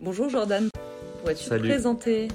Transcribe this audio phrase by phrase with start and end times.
[0.00, 0.68] Bonjour Jordan,
[1.20, 2.28] pourrais-tu te présenter?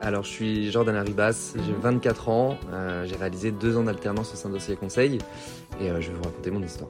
[0.00, 4.36] Alors, je suis Jordan Arribas, j'ai 24 ans, euh, j'ai réalisé deux ans d'alternance au
[4.36, 5.18] sein d'Ossier Conseil
[5.80, 6.88] et euh, je vais vous raconter mon histoire.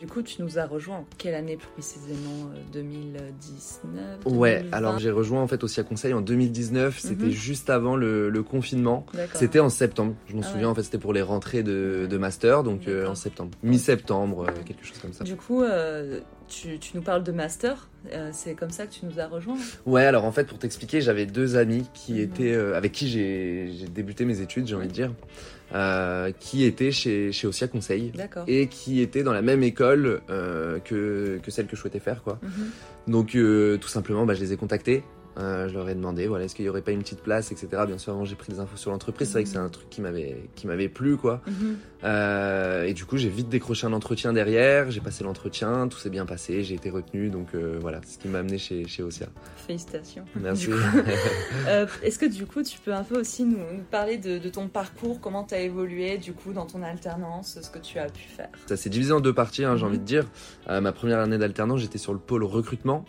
[0.00, 4.76] Du coup, tu nous as rejoint en quelle année plus précisément euh, 2019 Ouais, 2020?
[4.76, 7.30] alors j'ai rejoint en fait Ossier Conseil en 2019, c'était Mhm.
[7.30, 9.06] juste avant le, le confinement.
[9.34, 10.72] C'était en septembre, je m'en Ah souviens, ouais.
[10.72, 14.62] en fait c'était pour les rentrées de, de master, donc euh, en septembre, mi-septembre, euh,
[14.64, 15.22] quelque chose comme ça.
[15.24, 19.04] Du coup, euh, tu, tu nous parles de master, euh, c'est comme ça que tu
[19.06, 22.18] nous as rejoint Ouais, alors en fait, pour t'expliquer, j'avais deux amis qui Mhm.
[22.20, 25.12] étaient, euh, avec qui j'ai débuté mes études, j'ai envie de dire,
[25.74, 28.44] euh, qui étaient chez, chez Ossia Conseil D'accord.
[28.48, 30.20] et qui étaient dans la même école
[30.84, 32.38] que, que celle que je souhaitais faire, quoi.
[32.42, 33.12] Mhm.
[33.12, 33.36] Donc,
[33.80, 35.02] tout simplement, bah, je les ai contactés.
[35.38, 37.68] Euh, je leur ai demandé, voilà, est-ce qu'il y aurait pas une petite place, etc.
[37.86, 39.28] Bien sûr, avant j'ai pris des infos sur l'entreprise.
[39.28, 41.40] C'est vrai que c'est un truc qui m'avait, qui m'avait plu, quoi.
[41.46, 41.76] Mhm.
[42.04, 44.90] Euh, et du coup, j'ai vite décroché un entretien derrière.
[44.90, 47.28] J'ai passé l'entretien, tout s'est bien passé, j'ai été retenu.
[47.30, 49.26] Donc euh, voilà, c'est ce qui m'a amené chez, chez Ossia.
[49.66, 50.24] Félicitations.
[50.40, 50.70] Merci.
[52.02, 54.68] Est-ce que du coup, tu peux un peu aussi nous, nous parler de, de ton
[54.68, 58.22] parcours, comment tu as évolué du coup dans ton alternance, ce que tu as pu
[58.28, 59.88] faire Ça s'est divisé en deux parties, hein, j'ai Mhm.
[59.88, 60.24] envie de dire.
[60.68, 63.04] Ma première année d'alternance, j'étais sur le pôle recrutement.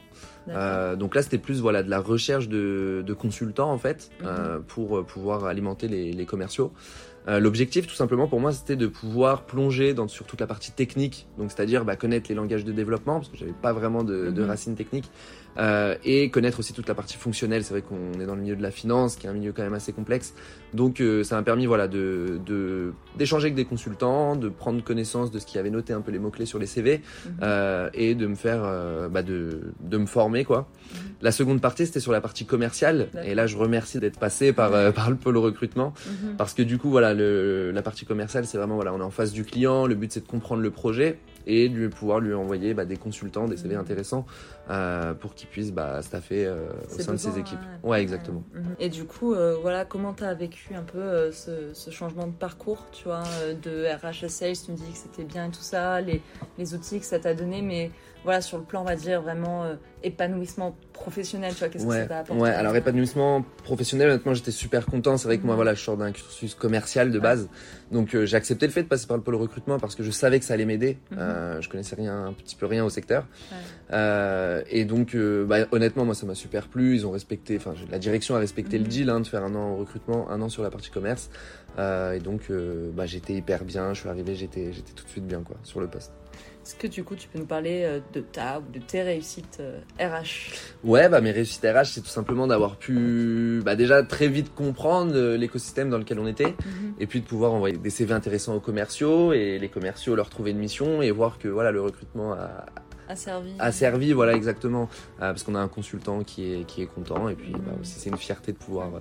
[0.49, 4.27] Euh, donc là, c'était plus voilà de la recherche de, de consultants en fait Mhm.
[4.27, 6.71] euh, pour euh, pouvoir alimenter les, les commerciaux.
[7.27, 10.71] Euh, L'objectif, tout simplement pour moi, c'était de pouvoir plonger dans sur toute la partie
[10.71, 14.31] technique, donc c'est-à-dire bah, connaître les langages de développement parce que j'avais pas vraiment de,
[14.31, 14.47] de Mhm.
[14.47, 15.11] racines techniques
[15.57, 17.63] euh, et connaître aussi toute la partie fonctionnelle.
[17.63, 19.63] C'est vrai qu'on est dans le milieu de la finance, qui est un milieu quand
[19.63, 20.33] même assez complexe.
[20.73, 25.31] Donc euh, ça m'a permis voilà de de- d'échanger avec des consultants, de prendre connaissance
[25.31, 27.31] de ce qui avait noté un peu les mots clés sur les CV Mhm.
[27.41, 30.69] euh, et de me faire euh, bah, de, de me former quoi.
[30.93, 30.99] Mhm.
[31.21, 34.73] La seconde partie c'était sur la partie commerciale et là je remercie d'être passé par
[34.73, 36.35] euh, par le pôle recrutement Mhm.
[36.37, 39.09] parce que du coup voilà le, la partie commerciale c'est vraiment voilà on est en
[39.09, 41.17] face du client, le but c'est de comprendre le projet
[41.51, 43.81] et de lui- pouvoir lui envoyer bah, des consultants, des CV Mhm.
[43.81, 44.25] intéressants
[44.69, 47.59] euh, pour qu'il puisse bah, staffer euh, au sein de ses équipes.
[47.83, 47.89] ouais.
[47.89, 48.43] Ouais exactement.
[48.53, 48.75] Mhm.
[48.79, 52.31] Et du coup, euh, voilà, comment tu as vécu un peu ce, ce changement de
[52.33, 53.23] parcours, tu vois,
[53.63, 56.21] de RH Sales, tu me dis que c'était bien et tout ça, les,
[56.59, 57.89] les outils que ça t'a donné, mais
[58.23, 59.65] voilà, sur le plan, on va dire, vraiment
[60.03, 64.33] épanouissement professionnel, tu vois, qu'est-ce que Ouais, ça t'a apporté ouais, alors épanouissement professionnel, honnêtement,
[64.33, 65.17] j'étais super content.
[65.17, 65.57] C'est vrai que moi, Mhm.
[65.57, 67.23] voilà, je sors d'un cursus commercial de Ouais.
[67.23, 67.49] base.
[67.91, 70.11] Donc, euh, j'ai accepté le fait de passer par le pôle recrutement parce que je
[70.11, 70.97] savais que ça allait m'aider.
[71.11, 71.17] Mhm.
[71.19, 73.25] Euh, je connaissais rien, un petit peu rien au secteur.
[73.51, 73.57] Ouais.
[73.93, 76.95] Euh, et donc, euh, bah, honnêtement, moi, ça m'a super plu.
[76.95, 78.83] Ils ont respecté, enfin, la direction a respecté Mhm.
[78.83, 81.29] le deal, hein, de faire un an en recrutement, un an sur la partie commerce.
[81.77, 82.51] Euh, et donc,
[82.95, 83.93] bah, j'étais hyper bien.
[83.93, 86.11] Je suis arrivé, j'étais, j'étais tout de suite bien, quoi, sur le poste.
[86.65, 89.59] Est-ce que du coup, tu peux nous parler de ta ou de tes réussites
[89.99, 90.51] RH
[90.89, 95.11] Ouais, bah mes réussites RH, c'est tout simplement d'avoir pu, bah déjà très vite comprendre
[95.15, 96.55] euh, l'écosystème dans lequel on était,
[96.99, 100.49] et puis de pouvoir envoyer des CV intéressants aux commerciaux et les commerciaux leur trouver
[100.49, 102.65] une mission et voir que voilà le recrutement a,
[103.07, 106.87] Asservi a servi, voilà exactement, Euh, parce qu'on a un consultant qui est qui est
[106.87, 107.81] content et puis bah, Mhm.
[107.81, 108.99] aussi c'est une fierté de pouvoir euh,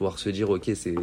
[0.00, 0.94] pouvoir se dire ok c'est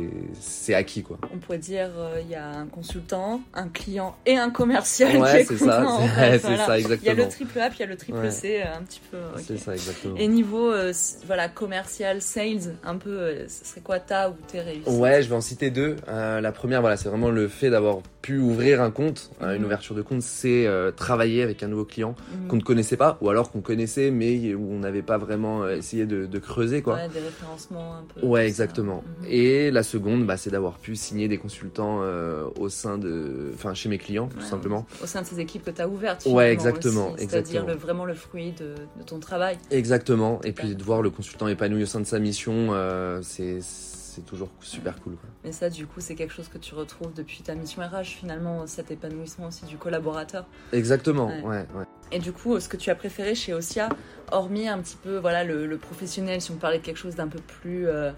[0.42, 1.20] c'est acquis quoi.
[1.32, 5.42] On pourrait dire euh, il y a un consultant, un client et un commercial Ouais
[5.42, 5.86] est c'est ça,
[6.16, 6.66] c'est voilà.
[6.66, 7.28] ça Il y a le exactement.
[7.28, 8.32] triple A puis il y a le triple Ouais.
[8.32, 9.18] C, euh, un petit peu.
[9.36, 9.44] ok.
[9.46, 10.16] C'est ça exactement.
[10.18, 10.92] Et niveau euh,
[11.28, 14.88] voilà commercial, sales, un peu, euh, ce serait quoi ta ou tes réussites?
[14.88, 15.96] Ouais, je vais en citer deux.
[16.08, 19.66] La première, voilà, c'est vraiment le fait d'avoir pu ouvrir un compte, euh, une Mhm.
[19.66, 22.48] ouverture de compte, c'est travailler avec un nouveau client Mhm.
[22.48, 26.06] qu'on ne connaissait pas, ou alors qu'on connaissait, mais où on n'avait pas vraiment essayé
[26.08, 26.96] de, de creuser, quoi.
[26.96, 28.26] Ouais, des référencements un peu.
[28.26, 28.64] Ouais, ça.
[28.88, 29.04] Exactement.
[29.22, 29.26] Mhm.
[29.30, 33.74] Et la seconde, bah, c'est d'avoir pu signer des consultants euh, au sein de, enfin,
[33.74, 34.86] chez mes clients, tout Ouais, simplement.
[35.04, 36.26] Au sein de ces équipes que tu as ouvertes.
[36.26, 39.58] Ouais, exactement, C'est-à-dire le- vraiment le fruit de, de ton travail.
[39.72, 40.40] Exactement.
[40.44, 44.26] Et puis de voir le consultant épanoui au sein de sa mission, euh, c'est c'est
[44.26, 45.14] toujours super cool.
[45.14, 45.30] Quoi.
[45.44, 48.66] Mais ça, du coup, c'est quelque chose que tu retrouves depuis ta mission RH, finalement,
[48.66, 50.48] cet épanouissement aussi du collaborateur.
[50.74, 51.28] Exactement.
[51.28, 51.44] Ouais.
[51.44, 51.86] Ouais, ouais.
[52.12, 53.90] Et du coup, ce que tu as préféré chez Ossia,
[54.32, 57.28] hormis un petit peu voilà le, le professionnel, si on parlait de quelque chose d'un
[57.28, 58.12] peu plus euh,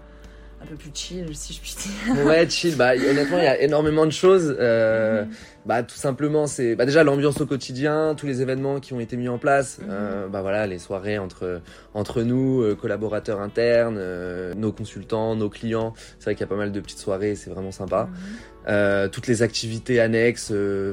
[0.62, 1.74] un peu plus chill, si je puis
[2.14, 2.26] dire.
[2.26, 2.76] Ouais, chill.
[2.76, 4.54] Bah, honnêtement, il y a énormément de choses.
[4.58, 5.30] Euh, Mhm.
[5.66, 9.16] Bah, tout simplement, c'est bah, déjà l'ambiance au quotidien, tous les événements qui ont été
[9.16, 9.78] mis en place.
[9.88, 11.60] Euh, bah voilà, les soirées entre
[11.92, 14.00] entre nous, euh, collaborateurs internes,
[14.54, 15.92] nos consultants, nos clients.
[16.18, 18.04] C'est vrai qu'il y a pas mal de petites soirées, c'est vraiment sympa.
[18.04, 18.18] Mhm.
[18.68, 20.52] Euh, toutes les activités annexes,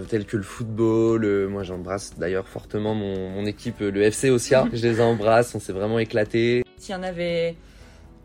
[0.10, 1.48] telles que le football.
[1.50, 4.66] moi, j'embrasse d'ailleurs fortement mon, mon équipe, le FC Ossia.
[4.74, 5.56] Je les embrasse.
[5.56, 6.64] On s'est vraiment éclaté.
[6.78, 7.56] S'il y en avait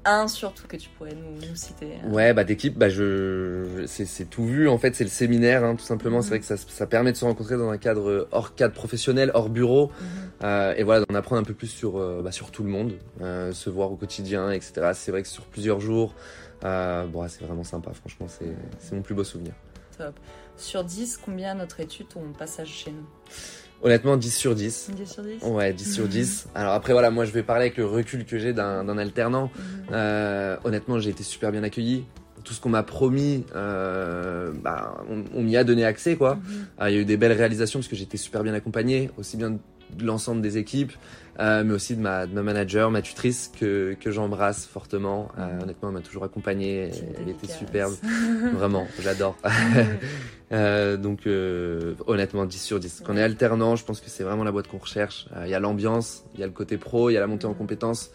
[0.04, 1.94] un surtout que tu pourrais nous, nous citer.
[2.02, 2.08] hein.
[2.10, 4.68] Ouais, bah d'équipe, bah je, je- c'est, tout vu.
[4.68, 6.22] En fait, c'est le séminaire, hein, tout simplement.
[6.22, 9.30] C'est vrai que ça, ça permet de se rencontrer dans un cadre hors cadre professionnel,
[9.34, 10.06] hors bureau, Mhm.
[10.44, 12.94] euh, et voilà, d'en apprendre un peu plus sur, euh, bah, sur tout le monde,
[13.20, 14.92] euh, se voir au quotidien, etc.
[14.94, 16.14] C'est vrai que sur plusieurs jours,
[16.64, 17.92] euh, bon, c'est vraiment sympa.
[17.92, 19.52] Franchement, c'est, c'est mon plus beau souvenir.
[19.98, 20.14] Top.
[20.56, 23.06] Sur 10, combien notre étude ton passage chez nous?
[23.82, 24.90] Honnêtement, 10 sur 10.
[24.96, 26.46] 10 sur 10 Ouais, 10 sur 10.
[26.54, 29.50] Alors après, voilà, moi je vais parler avec le recul que j'ai d'un alternant.
[29.54, 29.86] Mhm.
[29.92, 32.04] Euh, honnêtement, j'ai été super bien accueilli.
[32.44, 36.36] Tout ce qu'on m'a promis, euh, bah, on, on m'y a donné accès, quoi.
[36.36, 36.66] Mhm.
[36.78, 39.36] Ah, il y a eu des belles réalisations parce que j'étais super bien accompagné, aussi
[39.36, 39.58] bien
[39.96, 40.92] de l'ensemble des équipes,
[41.40, 45.30] euh, mais aussi de ma, de ma manager, ma tutrice, que, que j'embrasse fortement.
[45.38, 45.62] Euh, Mhm.
[45.62, 46.88] honnêtement, elle m'a toujours accompagné.
[46.88, 47.94] Petite Elle était superbe.
[48.52, 49.36] Vraiment, j'adore.
[50.52, 53.02] Euh, donc euh, honnêtement 10 sur 10.
[53.06, 55.26] Quand on est alternant, je pense que c'est vraiment la boîte qu'on recherche.
[55.34, 57.26] Euh, Il y a l'ambiance, il y a le côté pro, il y a la
[57.26, 57.56] montée en Mhm.
[57.56, 58.10] compétences.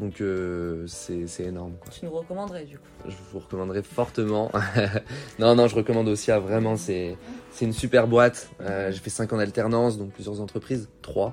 [0.00, 1.74] Donc euh, c'est énorme.
[1.80, 1.92] Quoi.
[1.92, 4.50] Tu nous recommanderais du coup Je vous recommanderais fortement.
[5.38, 7.16] non, non, je recommande aussi à vraiment, c'est
[7.52, 8.50] c'est une super boîte.
[8.60, 11.32] Euh, J'ai fait 5 ans d'alternance, donc plusieurs entreprises, 3.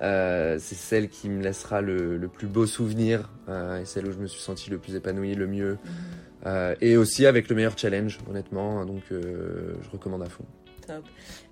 [0.00, 4.18] Euh, c'est celle qui me laissera le, le plus beau souvenir et celle où je
[4.18, 5.76] me suis senti le plus épanoui, le mieux.
[6.46, 8.86] Euh, et aussi avec le meilleur challenge, honnêtement.
[8.86, 10.44] Donc je recommande à fond.
[10.86, 11.04] Top.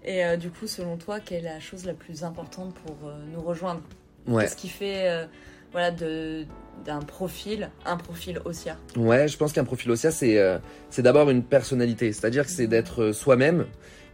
[0.05, 2.97] Et du coup, selon toi, quelle est la chose la plus importante pour
[3.31, 3.82] nous rejoindre?
[4.26, 4.44] Ouais.
[4.44, 5.29] Qu'est-ce qui fait
[5.72, 6.44] voilà, de-
[6.84, 10.58] d'un profil, un profil OSIA Ouais, je pense qu'un profil OSIA, c'est euh,
[10.90, 12.12] c'est d'abord une personnalité.
[12.12, 13.66] C'est-à-dire que c'est d'être euh, soi-même,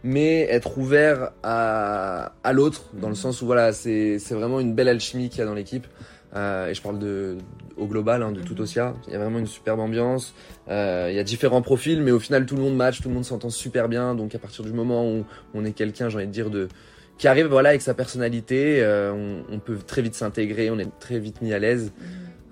[0.03, 3.19] mais être ouvert à, à l'autre, dans le Mhm.
[3.19, 5.87] sens où voilà, c'est vraiment une belle alchimie qu'il y a dans l'équipe.
[6.35, 7.37] Euh, et je parle de,
[7.77, 8.61] au global, hein, de tout Mhm.
[8.61, 8.93] OSIA.
[9.07, 10.33] Il y a vraiment une superbe ambiance.
[10.69, 13.13] Euh, il y a différents profils, mais au final, tout le monde match, tout le
[13.13, 14.15] monde s'entend super bien.
[14.15, 16.69] Donc à partir du moment où on est quelqu'un, j'ai envie de dire, de
[17.17, 20.89] qui arrive voilà avec sa personnalité, euh, on, on peut très vite s'intégrer, on est
[20.99, 21.91] très vite mis à l'aise.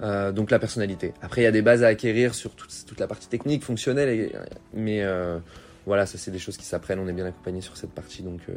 [0.01, 1.13] Euh, donc la personnalité.
[1.21, 4.09] Après, il y a des bases à acquérir sur toute, toute la partie technique, fonctionnelle,
[4.09, 4.31] et-
[4.73, 5.37] mais euh,
[5.85, 6.97] voilà, ça c'est des choses qui s'apprennent.
[6.99, 8.53] On est bien accompagné sur cette partie, donc euh,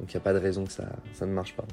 [0.00, 1.64] donc il n'y a pas de raison que ça ça ne marche pas.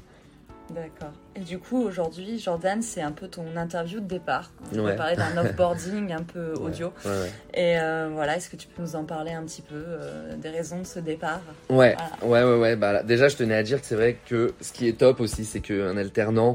[0.70, 1.12] D'accord.
[1.36, 4.50] Et du coup, aujourd'hui, Jordan, c'est un peu ton interview de départ.
[4.72, 4.96] On va Ouais.
[4.96, 6.92] parler d'un offboarding un peu audio.
[7.04, 7.30] Ouais, ouais.
[7.54, 10.48] Et euh, voilà, est-ce que tu peux nous en parler un petit peu euh, des
[10.50, 11.40] raisons de ce départ?
[11.70, 12.76] Ouais, ouais, ouais, ouais.
[12.76, 15.20] Bah, là, déjà, je tenais à dire que c'est vrai que ce qui est top
[15.20, 16.54] aussi, c'est qu'un alternant,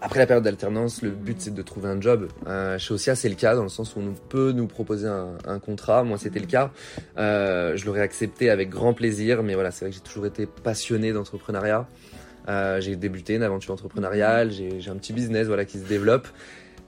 [0.00, 2.26] après la période d'alternance, le but c'est de trouver un job.
[2.48, 5.34] Euh, chez Osia, c'est le cas dans le sens où on peut nous proposer un,
[5.46, 6.02] un contrat.
[6.02, 6.72] Moi, c'était le cas.
[7.16, 11.12] Je l'aurais accepté avec grand plaisir, mais voilà, c'est vrai que j'ai toujours été passionné
[11.12, 11.86] d'entrepreneuriat.
[12.50, 16.26] Euh, j'ai débuté une aventure entrepreneuriale, j'ai j'ai un petit business voilà qui se développe.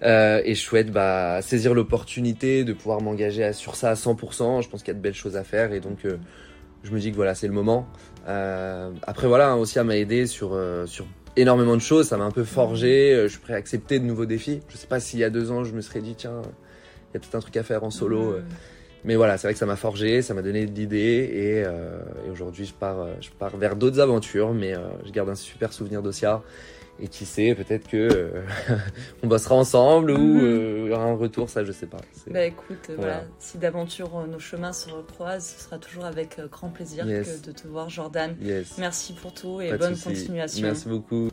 [0.02, 4.60] Euh, et je souhaite bah, saisir l'opportunité de pouvoir m'engager sur ça à 100%.
[4.62, 6.16] Je pense qu'il y a de belles choses à faire et donc euh,
[6.82, 7.86] je me dis que voilà, c'est le moment.
[8.26, 11.06] Euh, après voilà, hein, aussi à m'a aidé sur euh, sur
[11.36, 12.08] énormément de choses.
[12.08, 13.14] Ça m'a un peu forgé.
[13.14, 14.60] Euh, Je suis prêt à accepter de nouveaux défis.
[14.68, 17.16] Je sais pas s'il y a deux ans, je me serais dit tiens, il y
[17.18, 18.32] a peut-être un truc à faire en solo.
[18.32, 18.42] euh.
[19.04, 21.98] Mais voilà, c'est vrai que ça m'a forgé, ça m'a donné de l'idée et, euh,
[22.26, 24.52] et aujourd'hui je pars, euh, je pars vers d'autres aventures.
[24.54, 26.42] Mais euh, je garde un super souvenir d'Osia.
[27.00, 28.42] Et qui sait, peut-être que euh,
[29.24, 30.40] on bossera ensemble ou Mhm.
[30.44, 31.96] euh, il y aura un retour, ça je sais pas.
[32.28, 33.12] Bah écoute, euh, voilà.
[33.14, 33.24] Voilà.
[33.40, 37.40] si d'aventure nos chemins se recroisent, ce sera toujours avec grand plaisir Yes.
[37.40, 38.36] que de te voir, Jordan.
[38.42, 38.76] Yes.
[38.78, 40.62] Merci pour tout et Pas bonne continuation.
[40.62, 41.31] Merci beaucoup.